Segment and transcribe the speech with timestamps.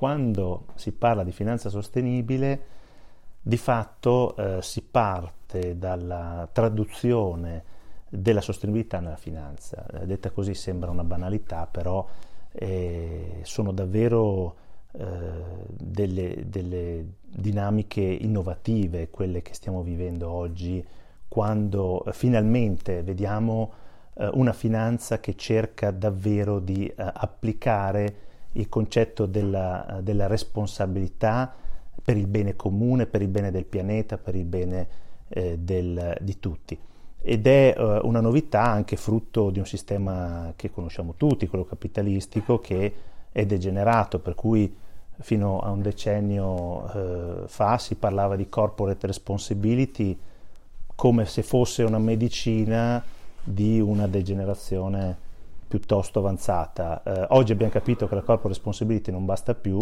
[0.00, 2.62] quando si parla di finanza sostenibile,
[3.42, 7.62] di fatto eh, si parte dalla traduzione
[8.08, 9.84] della sostenibilità nella finanza.
[9.92, 12.08] Eh, detta così sembra una banalità, però
[12.52, 14.54] eh, sono davvero
[14.92, 15.04] eh,
[15.68, 20.82] delle, delle, dinamiche innovative quelle che stiamo vivendo oggi,
[21.28, 23.70] quando finalmente vediamo
[24.14, 31.54] eh, una finanza che cerca davvero di eh, applicare il concetto della, della, responsabilità
[32.02, 34.88] per il bene comune, per il bene del pianeta, per il bene
[35.28, 36.78] eh, del, di tutti.
[37.22, 42.60] Ed è uh, una novità anche frutto di un sistema che conosciamo tutti, quello capitalistico,
[42.60, 42.94] che
[43.30, 44.74] è degenerato, per cui
[45.20, 50.18] fino a un decennio uh, fa si parlava di corporate responsibility
[50.94, 53.02] come se fosse una medicina
[53.42, 55.28] di una degenerazione
[55.70, 57.00] piuttosto avanzata.
[57.04, 59.78] Eh, oggi abbiamo capito che la corporate responsibility non basta più,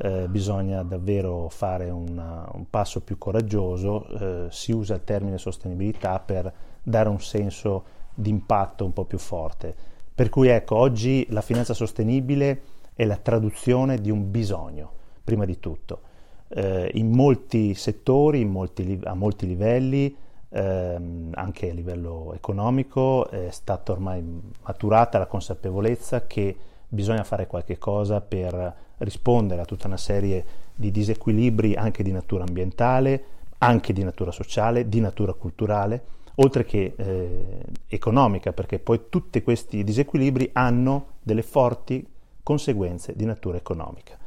[0.00, 6.20] eh, bisogna davvero fare una, un passo più coraggioso, eh, si usa il termine sostenibilità
[6.20, 9.74] per dare un senso di impatto un po' più forte.
[10.14, 12.62] Per cui ecco, oggi la finanza sostenibile
[12.94, 14.92] è la traduzione di un bisogno,
[15.24, 16.00] prima di tutto.
[16.46, 20.16] Eh, in molti settori, in molti, a molti livelli,
[20.54, 24.22] ehm, anche a livello economico, è stata ormai
[24.62, 26.56] maturata la consapevolezza che
[26.88, 30.44] bisogna fare qualche cosa per rispondere a tutta una serie
[30.74, 33.24] di disequilibri anche di natura ambientale,
[33.58, 39.84] anche di natura sociale, di natura culturale oltre che eh, economica, perché poi tutti questi
[39.84, 42.04] disequilibri hanno delle forti
[42.42, 44.18] conseguenze di natura economica.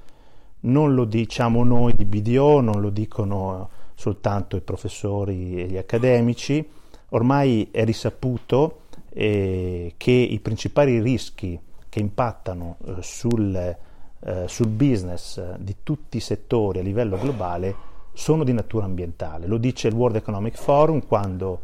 [0.59, 6.63] Non lo diciamo noi di BDO, non lo dicono soltanto i professori e gli accademici,
[7.09, 15.55] ormai è risaputo eh, che i principali rischi che impattano eh, sul, eh, sul business
[15.55, 17.75] di tutti i settori a livello globale
[18.13, 19.47] sono di natura ambientale.
[19.47, 21.59] Lo dice il World Economic Forum quando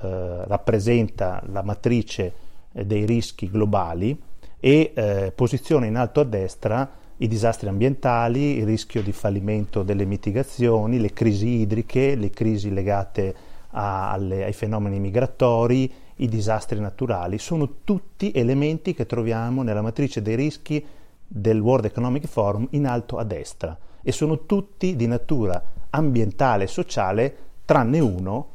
[0.00, 2.32] eh, rappresenta la matrice
[2.72, 4.18] eh, dei rischi globali
[4.58, 6.90] e eh, posiziona in alto a destra
[7.24, 13.34] i disastri ambientali, il rischio di fallimento delle mitigazioni, le crisi idriche, le crisi legate
[13.70, 20.20] a, alle, ai fenomeni migratori, i disastri naturali, sono tutti elementi che troviamo nella matrice
[20.20, 20.84] dei rischi
[21.26, 26.68] del World Economic Forum in alto a destra e sono tutti di natura ambientale e
[26.68, 28.48] sociale tranne uno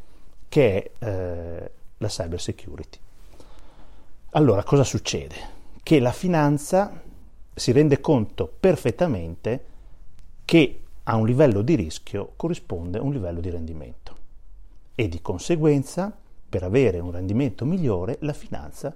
[0.48, 3.00] che è eh, la cyber security.
[4.32, 5.36] Allora, cosa succede?
[5.82, 7.02] Che la finanza
[7.54, 9.66] si rende conto perfettamente
[10.46, 14.18] che a un livello di rischio corrisponde un livello di rendimento
[14.96, 16.16] e di conseguenza
[16.50, 18.96] per avere un rendimento migliore la finanza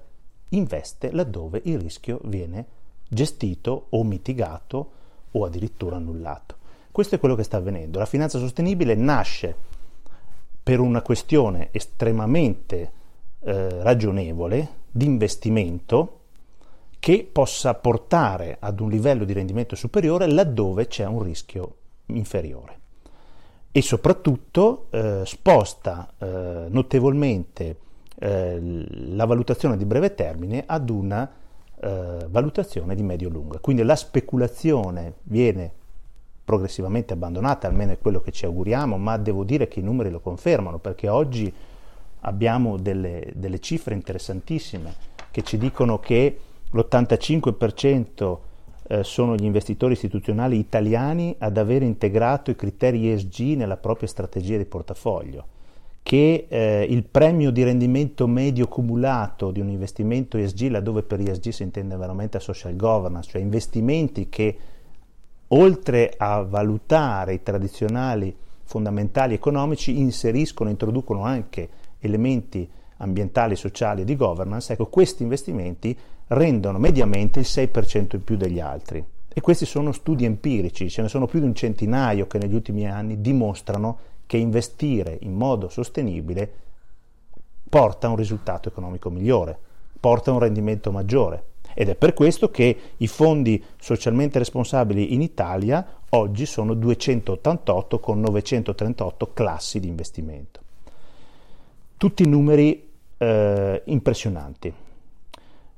[0.49, 2.65] investe laddove il rischio viene
[3.07, 4.91] gestito o mitigato
[5.31, 6.57] o addirittura annullato.
[6.91, 7.99] Questo è quello che sta avvenendo.
[7.99, 9.55] La finanza sostenibile nasce
[10.61, 12.91] per una questione estremamente
[13.39, 16.19] eh, ragionevole di investimento
[17.03, 21.75] che possa portare ad un livello di rendimento superiore laddove c'è un rischio
[22.05, 22.79] inferiore
[23.73, 27.77] e soprattutto eh, sposta eh, notevolmente
[28.17, 31.29] eh, la valutazione di breve termine ad una
[31.77, 33.59] eh, valutazione di medio-lunga.
[33.59, 35.73] Quindi la speculazione viene
[36.45, 40.21] progressivamente abbandonata, almeno è quello che ci auguriamo, ma devo dire che i numeri lo
[40.21, 41.53] confermano, perché oggi
[42.21, 46.39] abbiamo delle, delle cifre interessantissime che ci dicono che
[46.73, 48.37] l'85%
[48.85, 54.57] eh, sono gli investitori istituzionali italiani ad aver integrato i criteri ESG nella propria strategia
[54.57, 55.45] di portafoglio,
[56.03, 61.49] che eh, il premio di rendimento medio cumulato di un investimento ESG, laddove per ESG
[61.49, 64.57] si intende veramente social governance, cioè investimenti che
[65.49, 71.69] oltre a valutare i tradizionali fondamentali economici, inseriscono, introducono anche
[71.99, 72.67] elementi
[72.97, 75.97] ambientali, sociali e di governance, ecco, questi investimenti
[76.33, 79.03] rendono mediamente il 6% in più degli altri.
[79.35, 82.87] E questi sono studi empirici, ce ne sono più di un centinaio che negli ultimi
[82.87, 86.51] anni dimostrano che investire in modo sostenibile
[87.67, 89.57] porta a un risultato economico migliore,
[89.99, 91.45] porta a un rendimento maggiore.
[91.73, 98.19] Ed è per questo che i fondi socialmente responsabili in Italia oggi sono 288 con
[98.19, 100.61] 938 classi di investimento.
[101.97, 102.87] Tutti numeri
[103.17, 104.73] eh, impressionanti.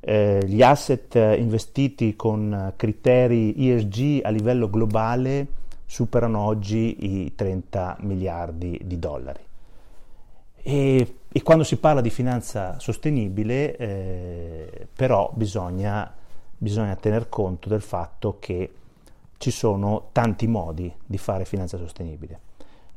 [0.08, 5.48] Eh, gli asset investiti con criteri ESG a livello globale
[5.88, 9.42] superano oggi i 30 miliardi di dollari.
[10.62, 16.14] E, e quando si parla di finanza sostenibile, eh, però bisogna,
[16.56, 18.74] bisogna tener conto del fatto che
[19.38, 22.40] ci sono tanti modi di fare finanza sostenibile.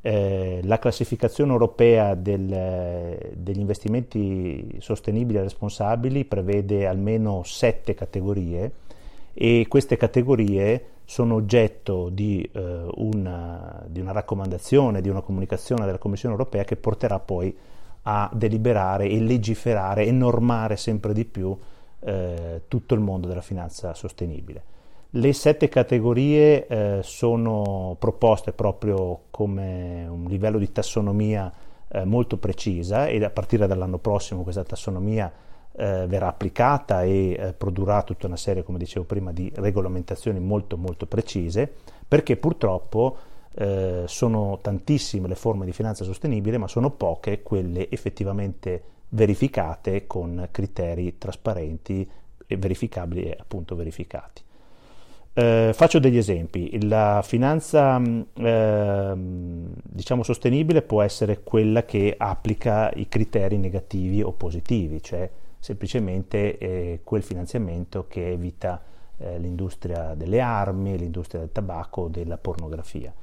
[0.00, 8.70] Eh, la classificazione europea del, degli investimenti sostenibili e responsabili prevede almeno sette categorie
[9.34, 15.98] e queste categorie sono oggetto di, eh, una, di, una, raccomandazione, di una comunicazione della
[15.98, 17.56] Commissione europea che porterà poi
[18.02, 21.56] a deliberare e legiferare e normare sempre di più
[22.00, 24.62] eh, tutto il mondo della finanza sostenibile.
[25.12, 31.50] Le sette categorie eh, sono proposte proprio come un livello di tassonomia
[31.88, 35.32] eh, molto precisa e a partire dall'anno prossimo questa tassonomia
[35.72, 40.76] eh, verrà applicata e eh, produrrà tutta una serie, come dicevo prima, di regolamentazioni molto
[40.76, 41.72] molto precise,
[42.06, 43.16] perché purtroppo
[43.54, 50.48] eh, sono tantissime le forme di finanza sostenibile, ma sono poche quelle effettivamente verificate con
[50.50, 52.06] criteri trasparenti
[52.46, 54.42] e verificabili e appunto verificati.
[55.38, 56.84] Eh, faccio degli esempi.
[56.88, 65.00] La finanza eh, diciamo sostenibile può essere quella che applica i criteri negativi o positivi,
[65.00, 65.30] cioè
[65.60, 68.82] semplicemente eh, quel finanziamento che evita
[69.16, 73.14] eh, l'industria delle armi, l'industria del tabacco o della pornografia.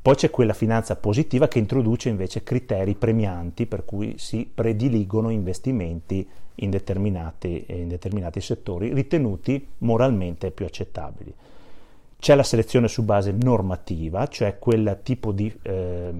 [0.00, 6.24] Poi c'è quella finanza positiva che introduce invece criteri premianti per cui si prediligono investimenti
[6.54, 11.34] in determinati, in determinati settori ritenuti moralmente più accettabili.
[12.18, 16.12] C'è la selezione su base normativa, cioè quel tipo di eh,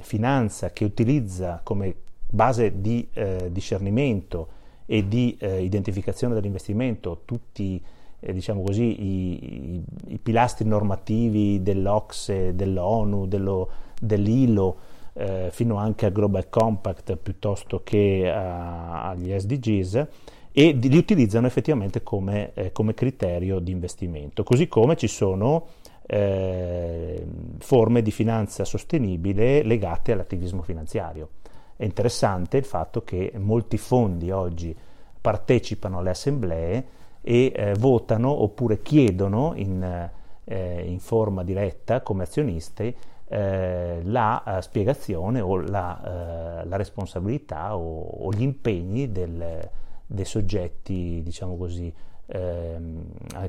[0.00, 1.94] finanza che utilizza come
[2.28, 4.48] base di eh, discernimento
[4.86, 7.82] e di eh, identificazione dell'investimento tutti
[8.20, 13.68] eh, diciamo così, i, i, i, pilastri normativi dell'Ocse, dell'ONU, dello,
[14.00, 14.76] dell'ILO,
[15.12, 20.06] eh, fino anche al Global Compact piuttosto che a, agli SDGs
[20.56, 24.44] e li utilizzano effettivamente come, eh, come criterio di investimento.
[24.44, 25.66] Così come ci sono
[26.06, 27.26] eh,
[27.58, 31.30] forme di finanza sostenibile legate all'attivismo finanziario.
[31.74, 34.76] È interessante il fatto che molti fondi oggi
[35.20, 36.84] partecipano alle assemblee
[37.20, 40.08] e eh, votano oppure chiedono in,
[40.44, 42.94] eh, in forma diretta come azionisti
[43.26, 49.68] eh, la uh, spiegazione o la, la responsabilità o, o, gli impegni del,
[50.14, 51.92] dei soggetti, diciamo così,
[52.26, 53.04] ehm,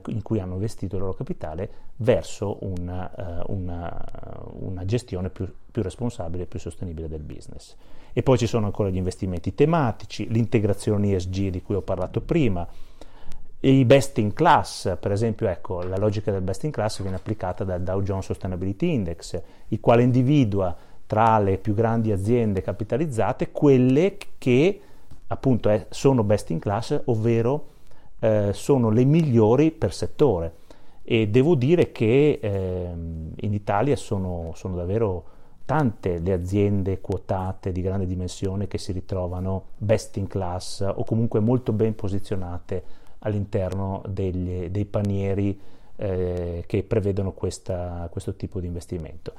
[0.07, 4.05] in cui hanno investito il loro capitale verso una, uh, una,
[4.59, 7.75] una gestione più, più responsabile e più sostenibile del business.
[8.11, 12.67] E poi ci sono ancora gli investimenti tematici, l'integrazione ESG di cui ho parlato prima,
[13.61, 17.63] i best in class, per esempio, ecco, la logica del best in class viene applicata
[17.63, 20.75] dal Dow Jones Sustainability Index, il quale individua
[21.07, 24.79] tra le più grandi aziende capitalizzate quelle che
[25.27, 27.69] appunto è, sono best in class, ovvero
[28.19, 30.63] eh, sono le migliori per settore.
[31.03, 32.91] E devo dire che eh,
[33.35, 35.33] in Italia sono, sono, davvero
[35.65, 41.39] tante le aziende quotate di grande dimensione che si ritrovano best in class o comunque
[41.39, 42.83] molto ben posizionate
[43.19, 45.59] all'interno degli, dei panieri
[45.95, 49.33] eh, che prevedono questa, questo tipo di investimento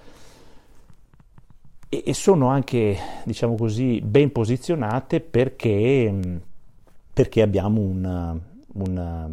[1.88, 6.40] e, sono anche, diciamo così, ben posizionate perché,
[7.12, 8.38] perché abbiamo una,
[8.74, 9.30] una,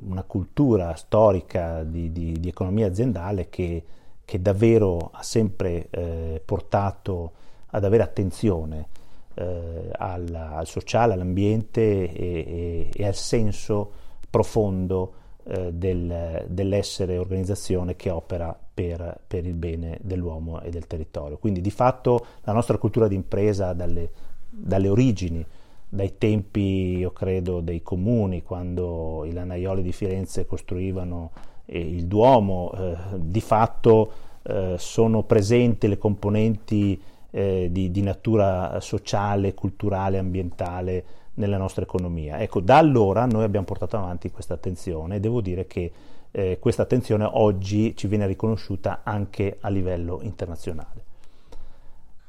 [0.00, 3.84] una, cultura storica di, di, di economia aziendale che,
[4.24, 7.32] che, davvero ha sempre eh, portato
[7.66, 8.88] ad avere attenzione
[9.34, 13.92] eh, al, al, sociale, all'ambiente e, e, e al senso
[14.28, 15.12] profondo
[15.50, 21.38] eh, del, dell'essere organizzazione che opera per, per, il bene dell'uomo e del territorio.
[21.38, 24.10] Quindi di fatto la nostra cultura di impresa dalle,
[24.46, 25.42] dalle origini,
[25.88, 31.30] dai tempi, io credo, dei comuni, quando i lanaioli di Firenze costruivano
[31.64, 34.12] eh, il Duomo, eh, di fatto
[34.42, 37.00] eh, sono presenti le componenti
[37.30, 41.04] eh, di, di, natura sociale, culturale, ambientale
[41.38, 42.40] nella nostra economia.
[42.40, 45.90] Ecco, da allora noi abbiamo portato avanti questa attenzione e devo dire che
[46.30, 51.06] eh, questa attenzione oggi ci viene riconosciuta anche a livello internazionale.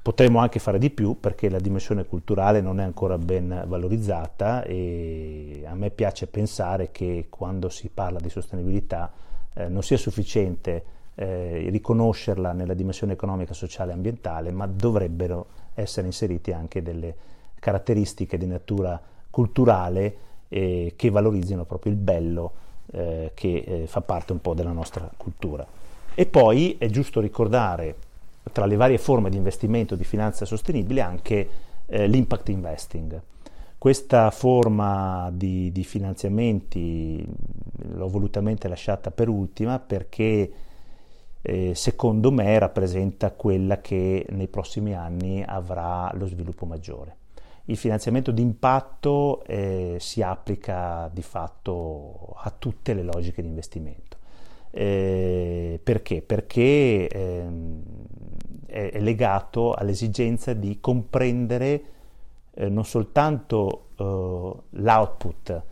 [0.01, 5.63] Potremmo anche fare di più perché la dimensione culturale non è ancora ben valorizzata e
[5.65, 9.11] a me piace pensare che quando si parla di sostenibilità
[9.53, 16.07] eh, non sia sufficiente eh, riconoscerla nella dimensione economica, sociale e ambientale, ma dovrebbero essere
[16.07, 17.15] inserite anche delle
[17.59, 18.99] caratteristiche di natura
[19.29, 20.15] culturale
[20.49, 22.51] eh, che valorizzino proprio il bello
[22.91, 25.65] eh, che eh, fa parte un po' della nostra cultura.
[26.15, 27.95] E poi è giusto ricordare
[28.51, 31.49] tra le varie forme di investimento di finanza sostenibile anche
[31.85, 33.21] eh, l'impact investing.
[33.77, 37.25] Questa forma di, di finanziamenti
[37.93, 40.51] l'ho volutamente lasciata per ultima perché
[41.41, 47.15] eh, secondo me rappresenta quella che nei prossimi anni avrà lo sviluppo maggiore.
[47.69, 54.17] Il finanziamento di impatto eh, si applica di fatto a tutte le logiche di investimento.
[54.71, 56.23] Eh, perché?
[56.23, 57.83] Perché ehm,
[58.65, 61.83] è, legato all'esigenza di comprendere
[62.55, 65.63] eh, non soltanto eh, l'output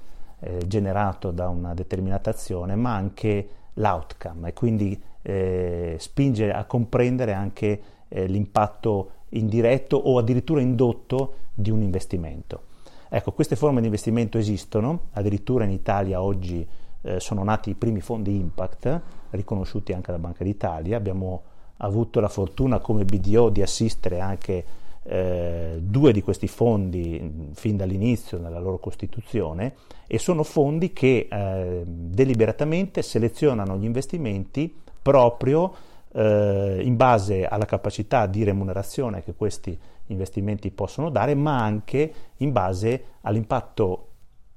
[0.41, 7.33] eh, generato da una determinata azione, ma anche l'outcome e quindi eh, spinge a comprendere
[7.33, 12.62] anche l'impatto indiretto o addirittura indotto di un investimento.
[13.10, 16.67] Ecco, queste forme di investimento esistono, addirittura in Italia oggi
[17.01, 21.41] eh, sono nati i primi fondi impact, riconosciuti anche dalla Banca d'Italia, abbiamo
[21.77, 24.65] avuto la fortuna come BDO di assistere anche
[25.03, 31.84] eh, due di questi fondi fin dall'inizio nella loro costituzione e sono fondi che eh,
[31.86, 35.74] deliberatamente selezionano gli investimenti proprio
[36.17, 42.51] eh, in base alla capacità di remunerazione che questi investimenti possono dare, ma anche in
[42.51, 44.05] base all'impatto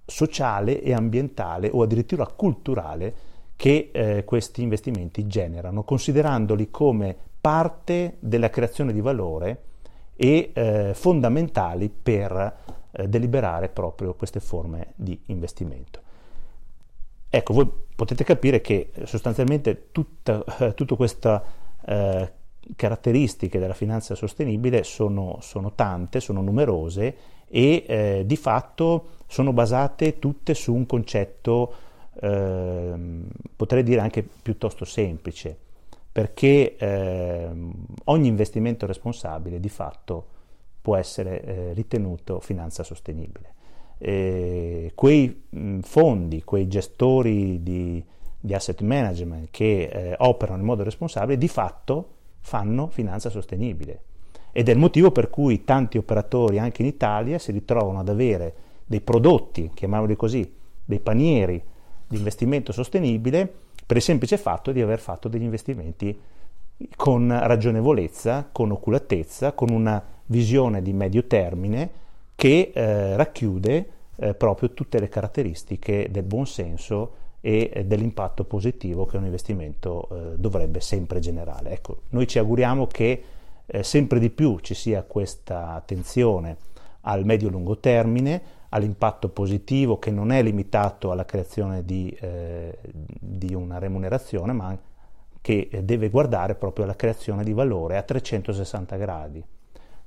[0.07, 8.49] sociale e ambientale o addirittura culturale che eh, questi investimenti generano, considerandoli come parte della
[8.49, 9.63] creazione di valore
[10.17, 12.57] e eh, fondamentali per
[12.91, 16.09] eh, deliberare proprio queste forme di investimento.
[17.33, 21.41] Ecco, voi potete capire che sostanzialmente tutta, eh, tutte queste
[21.87, 22.33] eh,
[22.75, 30.19] caratteristiche della finanza sostenibile sono, sono tante, sono numerose e eh, di fatto sono basate
[30.19, 31.73] tutte su un concetto,
[32.21, 32.93] eh,
[33.55, 35.57] potrei dire anche piuttosto semplice,
[36.11, 37.49] perché eh,
[38.05, 40.27] ogni investimento responsabile di fatto
[40.81, 43.55] può essere eh, ritenuto finanza sostenibile.
[44.03, 45.43] E quei
[45.83, 48.03] fondi, quei gestori di,
[48.41, 52.09] di asset management che eh, operano in modo responsabile di fatto
[52.41, 54.01] fanno finanza sostenibile.
[54.53, 58.55] Ed è il motivo per cui tanti operatori anche in Italia si ritrovano ad avere
[58.87, 60.51] dei prodotti, chiamiamoli così,
[60.83, 61.63] dei panieri
[62.09, 63.53] di investimento sostenibile
[63.87, 66.19] per il semplice fatto di aver fatto degli investimenti
[66.97, 71.91] con ragionevolezza, con oculatezza, con una visione di medio termine
[72.41, 79.05] che eh, racchiude eh, proprio tutte le caratteristiche del buon senso e eh, dell'impatto positivo
[79.05, 81.73] che un investimento eh, dovrebbe sempre generare.
[81.73, 83.23] Ecco, noi ci auguriamo che
[83.67, 86.57] eh, sempre di più ci sia questa attenzione
[87.03, 93.77] al medio-lungo termine, all'impatto positivo che non è limitato alla creazione di, eh, di una
[93.77, 94.79] remunerazione, ma
[95.43, 99.45] che deve guardare proprio alla creazione di valore a 360 gradi,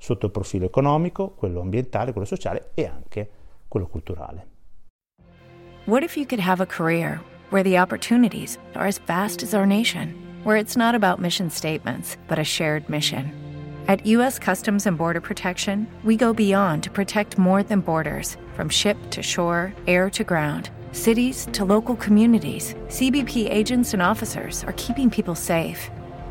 [0.04, 3.30] sotto il profilo economico, quello ambientale, quello sociale e anche
[3.70, 4.48] quello culturale.
[5.86, 9.66] What if you could have a career where the opportunities are as vast as our
[9.66, 13.32] nation, where it's not about mission statements, but a shared mission?
[13.88, 14.40] At U.S.
[14.40, 19.22] Customs and Border Protection, we go beyond to protect more than borders from ship to
[19.22, 22.76] shore, air to ground, cities to local communities.
[22.90, 25.90] CBP agents and officers are keeping people safe.